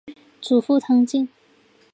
[0.41, 1.29] 祖父汤敬。